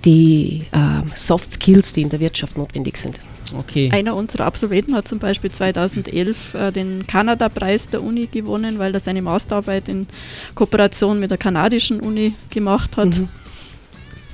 die 0.05 0.65
äh, 0.71 1.15
Soft 1.15 1.51
Skills, 1.51 1.91
die 1.93 2.03
in 2.03 2.09
der 2.09 2.21
Wirtschaft 2.21 2.57
notwendig 2.57 2.97
sind. 2.97 3.19
Okay. 3.55 3.89
Einer 3.91 4.15
unserer 4.15 4.45
Absolventen 4.45 4.95
hat 4.95 5.07
zum 5.07 5.19
Beispiel 5.19 5.51
2011 5.51 6.53
äh, 6.53 6.71
den 6.71 7.05
Kanada-Preis 7.07 7.89
der 7.89 8.03
Uni 8.03 8.27
gewonnen, 8.27 8.79
weil 8.79 8.93
er 8.93 8.99
seine 8.99 9.21
Masterarbeit 9.21 9.89
in 9.89 10.07
Kooperation 10.55 11.19
mit 11.19 11.31
der 11.31 11.37
kanadischen 11.37 11.99
Uni 11.99 12.33
gemacht 12.49 12.97
hat. 12.97 13.17
Mhm. 13.17 13.29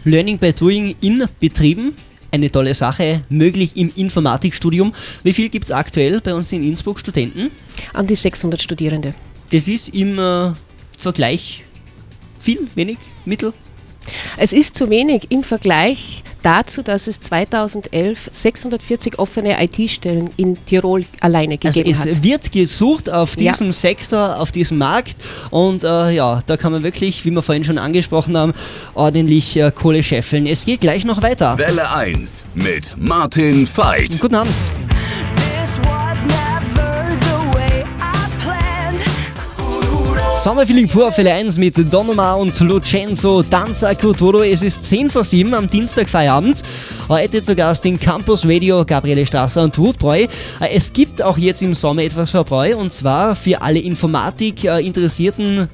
Learning 0.06 0.38
by 0.38 0.52
Doing 0.54 0.96
in 1.02 1.26
Betrieben. 1.40 1.96
Eine 2.32 2.52
tolle 2.52 2.74
Sache, 2.74 3.22
möglich 3.30 3.78
im 3.78 3.92
Informatikstudium. 3.96 4.94
Wie 5.22 5.34
viel 5.34 5.50
gibt 5.50 5.66
es 5.66 5.72
aktuell 5.72 6.20
bei 6.20 6.34
uns 6.34 6.52
in 6.52 6.64
Innsbruck 6.64 7.00
Studenten? 7.00 7.52
An 7.94 8.08
die 8.08 8.16
600 8.16 8.62
Studierende. 8.62 9.14
Das 9.52 9.68
ist 9.68 9.90
im 9.90 10.18
äh, 10.18 10.52
Vergleich 10.98 11.64
viel, 12.40 12.68
wenig, 12.74 12.98
mittel. 13.24 13.54
Es 14.38 14.52
ist 14.52 14.76
zu 14.76 14.90
wenig 14.90 15.28
im 15.30 15.44
Vergleich 15.44 16.24
dazu, 16.44 16.84
dass 16.84 17.08
es 17.08 17.20
2011 17.22 18.30
640 18.32 19.18
offene 19.20 19.58
IT-Stellen 19.64 20.30
in 20.38 20.64
Tirol 20.66 21.06
alleine 21.20 21.58
Also 21.64 21.80
gegeben 21.80 21.90
es 21.92 22.02
hat. 22.06 22.24
wird 22.24 22.52
gesucht 22.52 23.10
auf 23.12 23.36
Ja. 23.40 23.52
diesem 23.52 23.74
Sektor, 23.74 24.40
auf 24.40 24.52
diesem 24.52 24.78
Markt 24.78 25.16
und 25.50 25.84
äh, 25.84 26.12
ja, 26.12 26.42
da 26.46 26.58
kann 26.58 26.72
man 26.72 26.84
wirklich, 26.84 27.26
wie 27.26 27.32
wir 27.32 27.42
vorhin 27.42 27.64
schon 27.64 27.78
angesprochen 27.78 28.38
haben, 28.38 28.54
ordentlich 28.94 29.58
äh, 29.58 29.72
Kohle 29.74 30.04
scheffeln. 30.04 30.46
Es 30.48 30.66
geht 30.66 30.82
gleich 30.82 31.06
noch 31.06 31.22
weiter. 31.22 31.58
Welle 31.58 31.90
1 31.92 32.46
mit 32.54 32.94
Martin 32.98 33.68
Veit. 33.68 34.20
Guten 34.20 34.36
Abend. 34.36 34.54
Sommerfeeling 40.36 40.88
pur 40.88 41.08
auf 41.08 41.18
Welle 41.20 41.32
1 41.32 41.60
mit 41.60 41.94
Don 41.94 42.10
Omar 42.10 42.40
und 42.40 42.60
Lucenzo 42.60 43.44
Danza 43.44 43.94
Culturo. 43.94 44.42
Es 44.42 44.64
ist 44.64 44.84
10 44.84 45.12
vor 45.12 45.24
7 45.24 45.54
am 45.54 45.70
Dienstag 45.70 46.10
Feierabend. 46.10 46.64
Heute 47.08 47.44
zu 47.44 47.56
Gast 47.56 47.86
in 47.86 48.00
Campus 48.00 48.44
Radio 48.44 48.84
Gabriele 48.84 49.26
Strasser 49.28 49.64
und 49.64 49.78
Ruth 49.78 50.00
Breu. 50.00 50.24
Äh, 50.24 50.28
Es 50.74 50.92
gibt 50.92 51.22
auch 51.22 51.38
jetzt 51.38 51.62
im 51.62 51.76
Sommer 51.76 52.02
etwas 52.02 52.32
für 52.32 52.44
Breu 52.44 52.76
und 52.76 52.92
zwar 52.92 53.36
für 53.36 53.62
alle 53.62 53.80
Informatik 53.80 54.64
äh, 54.66 54.92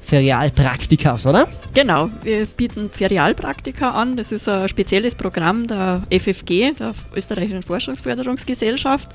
Ferialpraktikas, 0.02 1.26
oder? 1.26 1.48
Genau, 1.72 2.10
wir 2.22 2.44
bieten 2.46 2.90
Ferialpraktika 2.90 3.90
an. 3.90 4.16
Das 4.16 4.30
ist 4.30 4.48
ein 4.48 4.68
spezielles 4.68 5.14
Programm 5.14 5.68
der 5.68 6.02
FFG, 6.10 6.72
der 6.78 6.92
Österreichischen 7.14 7.62
Forschungsförderungsgesellschaft. 7.62 9.08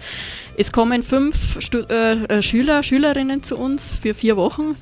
Es 0.57 0.71
kommen 0.71 1.03
fünf 1.03 1.59
äh, 1.89 2.41
Schüler, 2.41 2.81
Schülerinnen 2.81 3.43
zu 3.43 3.57
uns 3.57 3.91
für 4.01 4.13
vier 4.13 4.37
Wochen 4.37 4.75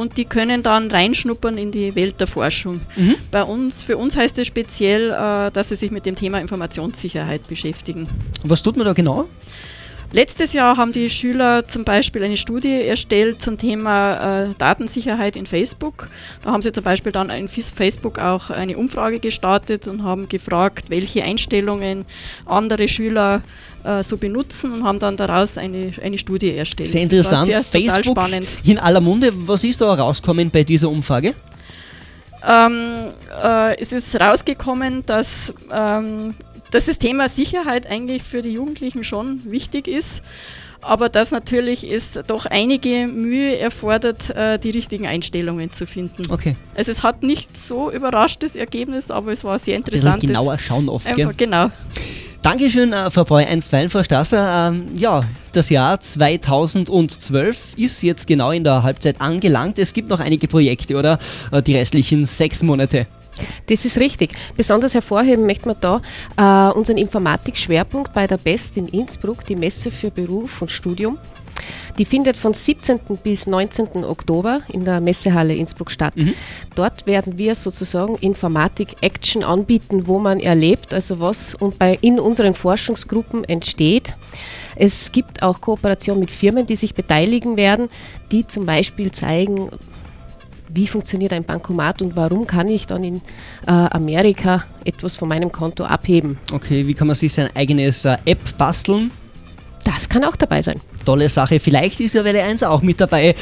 und 0.00 0.16
die 0.16 0.24
können 0.24 0.62
dann 0.62 0.90
reinschnuppern 0.90 1.58
in 1.58 1.70
die 1.70 1.94
Welt 1.94 2.20
der 2.20 2.26
Forschung. 2.26 2.80
Bei 3.30 3.42
uns, 3.42 3.82
für 3.82 3.96
uns 3.96 4.16
heißt 4.16 4.38
es 4.38 4.46
speziell, 4.46 5.10
äh, 5.10 5.50
dass 5.50 5.68
sie 5.68 5.76
sich 5.76 5.90
mit 5.90 6.06
dem 6.06 6.16
Thema 6.16 6.40
Informationssicherheit 6.40 7.46
beschäftigen. 7.46 8.08
Was 8.42 8.62
tut 8.62 8.76
man 8.76 8.86
da 8.86 8.92
genau? 8.92 9.26
Letztes 10.12 10.54
Jahr 10.54 10.76
haben 10.76 10.90
die 10.90 11.08
Schüler 11.08 11.68
zum 11.68 11.84
Beispiel 11.84 12.24
eine 12.24 12.36
Studie 12.36 12.82
erstellt 12.82 13.40
zum 13.40 13.58
Thema 13.58 14.48
äh, 14.48 14.48
Datensicherheit 14.58 15.36
in 15.36 15.46
Facebook. 15.46 16.08
Da 16.42 16.50
haben 16.50 16.62
sie 16.62 16.72
zum 16.72 16.82
Beispiel 16.82 17.12
dann 17.12 17.30
in 17.30 17.46
Facebook 17.46 18.18
auch 18.18 18.50
eine 18.50 18.76
Umfrage 18.76 19.20
gestartet 19.20 19.86
und 19.86 20.02
haben 20.02 20.28
gefragt, 20.28 20.90
welche 20.90 21.22
Einstellungen 21.22 22.06
andere 22.44 22.88
Schüler 22.88 23.42
äh, 23.84 24.02
so 24.02 24.16
benutzen 24.16 24.72
und 24.72 24.84
haben 24.84 24.98
dann 24.98 25.16
daraus 25.16 25.56
eine, 25.56 25.92
eine 26.02 26.18
Studie 26.18 26.56
erstellt. 26.56 26.88
Sehr 26.88 27.02
interessant. 27.02 27.52
sehr, 27.52 27.62
Facebook 27.62 28.18
spannend. 28.18 28.48
in 28.64 28.80
aller 28.80 29.00
Munde. 29.00 29.30
Was 29.32 29.62
ist 29.62 29.80
da 29.80 29.94
rausgekommen 29.94 30.50
bei 30.50 30.64
dieser 30.64 30.90
Umfrage? 30.90 31.34
Ähm, 32.46 33.12
äh, 33.42 33.80
es 33.80 33.92
ist 33.92 34.18
rausgekommen, 34.18 35.04
dass, 35.06 35.52
ähm, 35.72 36.34
dass 36.70 36.86
das 36.86 36.98
Thema 36.98 37.28
Sicherheit 37.28 37.86
eigentlich 37.86 38.22
für 38.22 38.42
die 38.42 38.52
Jugendlichen 38.52 39.04
schon 39.04 39.40
wichtig 39.50 39.88
ist, 39.88 40.22
aber 40.82 41.08
dass 41.08 41.30
natürlich 41.30 41.84
es 41.90 42.18
doch 42.26 42.46
einige 42.46 43.06
Mühe 43.06 43.58
erfordert, 43.58 44.30
äh, 44.30 44.58
die 44.58 44.70
richtigen 44.70 45.06
Einstellungen 45.06 45.72
zu 45.72 45.86
finden. 45.86 46.22
Okay. 46.30 46.56
Also 46.74 46.90
es 46.90 47.02
hat 47.02 47.22
nicht 47.22 47.56
so 47.56 47.90
überrascht 47.90 48.42
das 48.42 48.56
Ergebnis, 48.56 49.10
aber 49.10 49.32
es 49.32 49.44
war 49.44 49.58
sehr 49.58 49.76
interessant. 49.76 50.20
genauer 50.20 50.58
schauen 50.58 50.88
oft, 50.88 51.06
gell? 51.06 51.26
Einfach, 51.26 51.36
genau. 51.36 51.70
Dankeschön, 52.42 52.94
äh, 52.94 53.10
Frau 53.10 53.24
Breu, 53.24 53.44
einstweilen, 53.44 53.90
Frau 53.90 54.02
Strasser. 54.02 54.72
Ähm, 54.72 54.88
ja, 54.94 55.22
das 55.52 55.68
Jahr 55.68 56.00
2012 56.00 57.74
ist 57.76 58.02
jetzt 58.02 58.26
genau 58.26 58.50
in 58.50 58.64
der 58.64 58.82
Halbzeit 58.82 59.20
angelangt. 59.20 59.78
Es 59.78 59.92
gibt 59.92 60.08
noch 60.08 60.20
einige 60.20 60.48
Projekte, 60.48 60.96
oder? 60.96 61.18
Äh, 61.52 61.60
die 61.62 61.76
restlichen 61.76 62.24
sechs 62.24 62.62
Monate. 62.62 63.06
Das 63.66 63.84
ist 63.84 63.98
richtig. 63.98 64.32
Besonders 64.56 64.94
hervorheben 64.94 65.46
möchte 65.46 65.68
man 65.68 65.76
da 65.80 66.02
äh, 66.36 66.72
unseren 66.72 66.98
Informatikschwerpunkt 66.98 68.12
bei 68.12 68.26
der 68.26 68.38
BEST 68.38 68.76
in 68.76 68.86
Innsbruck, 68.88 69.44
die 69.46 69.56
Messe 69.56 69.90
für 69.90 70.10
Beruf 70.10 70.62
und 70.62 70.70
Studium. 70.70 71.18
Die 71.98 72.04
findet 72.04 72.36
von 72.36 72.54
17. 72.54 73.00
bis 73.22 73.46
19. 73.46 74.04
Oktober 74.04 74.62
in 74.72 74.84
der 74.84 75.00
Messehalle 75.00 75.54
Innsbruck 75.54 75.90
statt. 75.90 76.14
Dort 76.74 77.06
werden 77.06 77.36
wir 77.36 77.54
sozusagen 77.54 78.16
Informatik-Action 78.16 79.44
anbieten, 79.44 80.06
wo 80.06 80.18
man 80.18 80.40
erlebt, 80.40 80.94
also 80.94 81.20
was 81.20 81.54
und 81.54 81.78
bei, 81.78 81.98
in 82.00 82.18
unseren 82.18 82.54
Forschungsgruppen 82.54 83.44
entsteht. 83.44 84.14
Es 84.76 85.12
gibt 85.12 85.42
auch 85.42 85.60
Kooperation 85.60 86.18
mit 86.18 86.30
Firmen, 86.30 86.66
die 86.66 86.76
sich 86.76 86.94
beteiligen 86.94 87.56
werden, 87.56 87.90
die 88.32 88.46
zum 88.46 88.64
Beispiel 88.64 89.12
zeigen, 89.12 89.68
wie 90.72 90.86
funktioniert 90.86 91.32
ein 91.32 91.44
Bankomat 91.44 92.02
und 92.02 92.16
warum 92.16 92.46
kann 92.46 92.68
ich 92.68 92.86
dann 92.86 93.04
in 93.04 93.16
äh, 93.66 93.70
Amerika 93.70 94.64
etwas 94.84 95.16
von 95.16 95.28
meinem 95.28 95.52
Konto 95.52 95.84
abheben. 95.84 96.38
Okay, 96.52 96.86
wie 96.86 96.94
kann 96.94 97.06
man 97.06 97.16
sich 97.16 97.32
sein 97.32 97.48
eigenes 97.54 98.04
äh, 98.04 98.16
App 98.24 98.56
basteln? 98.56 99.10
Das 99.84 100.08
kann 100.08 100.24
auch 100.24 100.36
dabei 100.36 100.60
sein. 100.60 100.78
Tolle 101.04 101.28
Sache. 101.28 101.58
Vielleicht 101.58 102.00
ist 102.00 102.14
ja 102.14 102.22
Welle 102.22 102.42
1 102.42 102.62
auch 102.64 102.82
mit 102.82 103.00
dabei. 103.00 103.34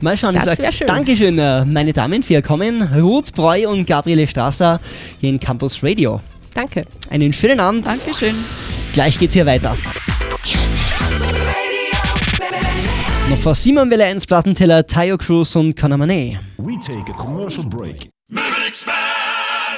Mal 0.00 0.16
schauen. 0.16 0.34
Das 0.34 0.44
ich 0.44 0.50
sag 0.50 0.58
wär 0.58 0.72
schön. 0.72 0.86
Dankeschön, 0.86 1.38
äh, 1.38 1.64
meine 1.64 1.92
Damen, 1.92 2.22
für 2.22 2.34
Ihr 2.34 2.42
Kommen. 2.42 2.82
Ruth 2.82 3.32
Breu 3.34 3.68
und 3.68 3.86
Gabriele 3.86 4.26
Strasser 4.26 4.80
hier 5.20 5.30
in 5.30 5.38
Campus 5.38 5.82
Radio. 5.82 6.20
Danke. 6.52 6.84
Einen 7.10 7.32
schönen 7.32 7.60
Abend. 7.60 7.86
Dankeschön. 7.86 8.34
Gleich 8.92 9.18
geht's 9.18 9.34
hier 9.34 9.46
weiter. 9.46 9.76
Noch 13.30 13.38
vor 13.38 13.54
Simon 13.54 13.90
Welle 13.90 14.04
1 14.04 14.26
Plattenteller, 14.26 14.86
Tayo 14.86 15.16
Cruz 15.16 15.56
und 15.56 15.74
Kanamane. 15.74 16.38
We 16.58 16.78
take 16.78 17.10
a 17.10 17.16
commercial 17.16 17.64
break. 17.64 18.08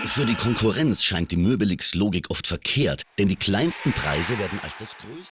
Für 0.06 0.26
die 0.26 0.34
Konkurrenz 0.34 1.04
scheint 1.04 1.30
die 1.30 1.36
Möbelix-Logik 1.36 2.26
oft 2.30 2.46
verkehrt, 2.46 3.02
denn 3.18 3.28
die 3.28 3.36
kleinsten 3.36 3.92
Preise 3.92 4.36
werden 4.38 4.58
als 4.62 4.78
das 4.78 4.96
größte. 4.96 5.22